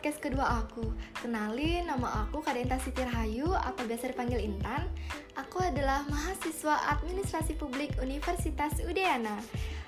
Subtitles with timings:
[0.00, 0.96] podcast kedua aku.
[1.20, 4.88] Kenalin, nama aku Kadenta Siti Rahayu atau biasa dipanggil Intan.
[5.36, 9.36] Aku adalah mahasiswa Administrasi Publik Universitas Udayana.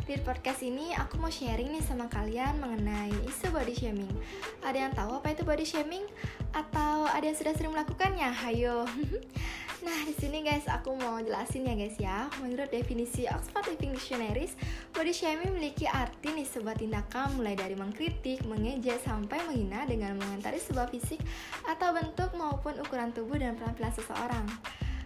[0.04, 4.12] Di podcast ini aku mau sharing nih sama kalian mengenai isu body shaming.
[4.60, 6.04] Ada yang tahu apa itu body shaming?
[6.52, 8.28] Atau ada yang sudah sering melakukannya?
[8.28, 8.84] Hayo.
[9.82, 12.30] Nah, di sini guys aku mau jelasin ya guys ya.
[12.38, 14.54] Menurut definisi Oxford Living Dictionaries,
[14.94, 20.62] body shaming memiliki arti nih sebuah tindakan mulai dari mengkritik, mengejek sampai menghina dengan mengomentari
[20.62, 21.18] sebuah fisik
[21.66, 24.46] atau bentuk maupun ukuran tubuh dan penampilan seseorang.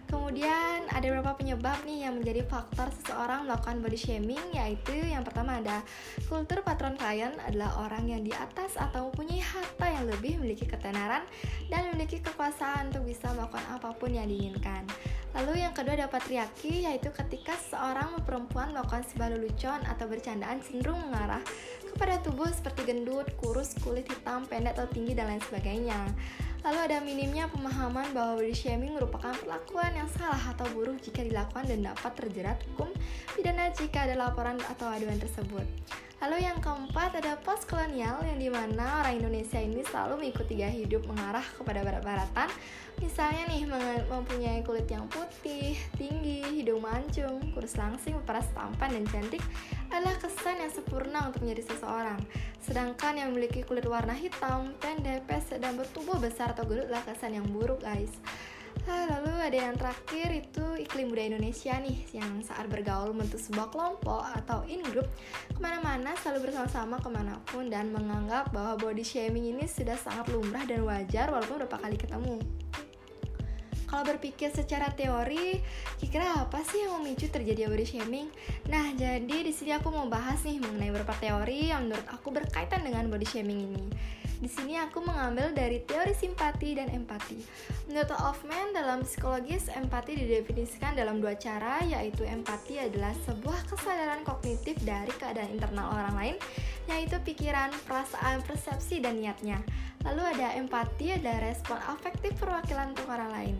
[0.07, 5.59] Kemudian ada beberapa penyebab nih yang menjadi faktor seseorang melakukan body shaming yaitu yang pertama
[5.59, 5.83] ada
[6.31, 11.27] kultur patron klien adalah orang yang di atas atau mempunyai harta yang lebih memiliki ketenaran
[11.67, 14.87] dan memiliki kekuasaan untuk bisa melakukan apa pun yang diinginkan.
[15.35, 21.03] Lalu yang kedua ada patriarki yaitu ketika seorang perempuan melakukan sebuah lelucon atau bercandaan cenderung
[21.03, 21.43] mengarah
[21.97, 25.97] kepada tubuh seperti gendut, kurus, kulit hitam, pendek atau tinggi dan lain sebagainya.
[26.61, 31.65] Lalu ada minimnya pemahaman bahwa body shaming merupakan perlakuan yang salah atau buruk jika dilakukan
[31.65, 32.93] dan dapat terjerat hukum
[33.33, 35.65] pidana jika ada laporan atau aduan tersebut.
[36.17, 40.73] Lalu yang keempat ada post kolonial yang di mana orang Indonesia ini selalu mengikuti gaya
[40.73, 42.49] hidup mengarah kepada barat-baratan.
[42.97, 43.69] Misalnya nih
[44.09, 49.45] mempunyai kulit yang putih, tinggi, hidung mancung, kurus langsing, peras tampan dan cantik
[49.93, 52.17] adalah kesan yang sempurna untuk menjadi seseorang.
[52.65, 57.37] Sedangkan yang memiliki kulit warna hitam, pendek, pesek, dan bertubuh besar atau gendut adalah kesan
[57.37, 58.09] yang buruk guys
[58.93, 64.23] lalu ada yang terakhir itu iklim budaya Indonesia nih yang saat bergaul membentuk sebuah kelompok
[64.43, 65.07] atau in group
[65.51, 70.31] ke mana-mana selalu bersama-sama ke mana pun dan menganggap bahwa body shaming ini sudah sangat
[70.31, 72.37] lumrah dan wajar walaupun beberapa kali ketemu.
[73.87, 75.63] Kalau berpikir secara teori,
[75.95, 78.27] kira-kira apa sih yang memicu terjadi body shaming?
[78.67, 82.83] Nah, jadi di sini aku mau bahas nih mengenai beberapa teori yang menurut aku berkaitan
[82.83, 83.83] dengan body shaming ini.
[84.37, 87.41] Di sini aku mengambil dari teori simpati dan empati.
[87.89, 94.77] Menurut Hoffman, dalam psikologis, empati didefinisikan dalam dua cara, yaitu empati adalah sebuah kesadaran kognitif
[94.85, 96.35] dari keadaan internal orang lain,
[96.85, 99.57] yaitu pikiran, perasaan, persepsi, dan niatnya.
[100.05, 103.57] Lalu ada empati adalah respon afektif perwakilan untuk orang lain.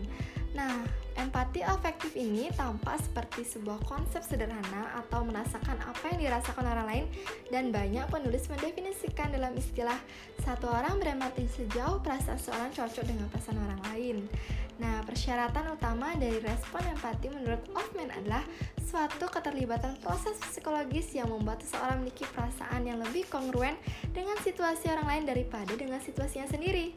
[0.54, 0.86] Nah,
[1.18, 7.04] empati afektif ini tampak seperti sebuah konsep sederhana atau merasakan apa yang dirasakan orang lain
[7.50, 9.98] dan banyak penulis mendefinisikan dalam istilah
[10.46, 14.16] satu orang berempati sejauh perasaan seorang cocok dengan perasaan orang lain.
[14.78, 18.46] Nah, persyaratan utama dari respon empati menurut Hoffman adalah
[18.78, 23.74] suatu keterlibatan proses psikologis yang membuat seseorang memiliki perasaan yang lebih kongruen
[24.14, 26.94] dengan situasi orang lain daripada dengan situasinya sendiri.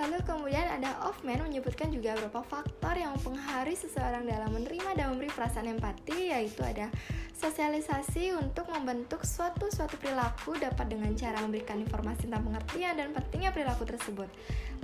[0.00, 5.28] Lalu kemudian ada Hoffman menyebutkan juga beberapa faktor yang mempengaruhi seseorang dalam menerima dan memberi
[5.28, 6.88] perasaan empati yaitu ada
[7.36, 13.50] sosialisasi untuk membentuk suatu suatu perilaku dapat dengan cara memberikan informasi tentang pengertian dan pentingnya
[13.50, 14.30] perilaku tersebut.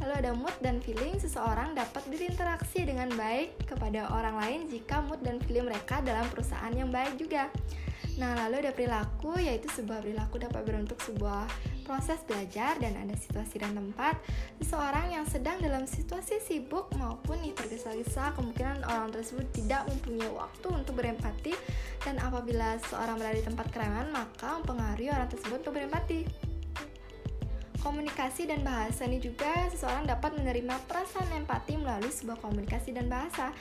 [0.02, 5.22] Lalu ada mood dan feeling seseorang dapat berinteraksi dengan baik kepada orang lain jika mood
[5.24, 7.50] dan feeling mereka dalam perusahaan yang baik juga.
[8.18, 11.46] Nah, lalu ada perilaku, yaitu sebuah perilaku dapat berbentuk sebuah
[11.88, 14.20] proses belajar dan ada situasi dan tempat.
[14.60, 20.68] Seseorang yang sedang dalam situasi sibuk maupun nih tergesa-gesa, kemungkinan orang tersebut tidak mempunyai waktu
[20.68, 21.56] untuk berempati
[22.04, 26.28] dan apabila seseorang berada di tempat keramaian, maka mempengaruhi orang tersebut untuk berempati.
[27.80, 33.54] Komunikasi dan bahasa ini juga seseorang dapat menerima perasaan empati melalui sebuah komunikasi dan bahasa.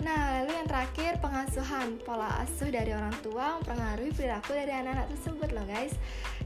[0.00, 2.00] Nah, lalu yang terakhir pengasuhan.
[2.00, 5.92] Pola asuh dari orang tua mempengaruhi perilaku dari anak-anak tersebut loh guys.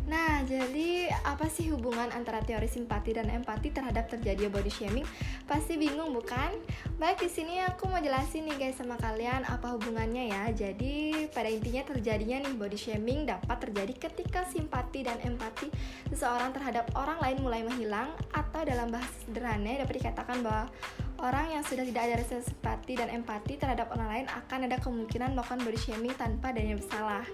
[0.07, 5.07] Nah, jadi apa sih hubungan antara teori simpati dan empati terhadap terjadi body shaming?
[5.51, 6.55] Pasti bingung bukan?
[7.03, 10.43] Baik, di sini aku mau jelasin nih guys sama kalian apa hubungannya ya.
[10.55, 15.75] Jadi, pada intinya terjadinya nih body shaming dapat terjadi ketika simpati dan empati
[16.15, 20.71] seseorang terhadap orang lain mulai menghilang atau dalam bahasa sederhana dapat dikatakan bahwa
[21.16, 25.32] Orang yang sudah tidak ada rasa simpati dan empati terhadap orang lain akan ada kemungkinan
[25.32, 27.24] melakukan body shaming tanpa adanya bersalah.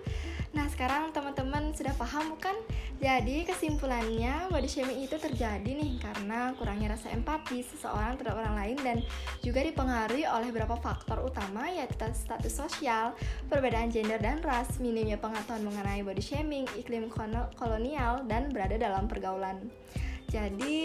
[0.53, 2.55] Nah, sekarang teman-teman sudah paham bukan?
[3.03, 8.77] Jadi, kesimpulannya body shaming itu terjadi nih karena kurangnya rasa empati seseorang terhadap orang lain
[8.87, 8.97] dan
[9.43, 13.19] juga dipengaruhi oleh beberapa faktor utama yaitu status sosial,
[13.51, 17.11] perbedaan gender dan ras, minimnya pengetahuan mengenai body shaming, iklim
[17.59, 19.59] kolonial, dan berada dalam pergaulan.
[20.33, 20.81] Jadi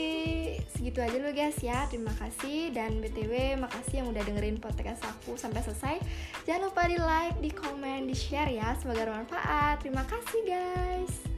[0.75, 1.87] segitu aja dulu guys ya.
[1.87, 5.95] Terima kasih dan BTW makasih yang udah dengerin podcast aku sampai selesai.
[6.43, 8.75] Jangan lupa di like, di komen, di share ya.
[8.75, 9.79] Semoga bermanfaat.
[9.79, 11.36] Terima kasih guys.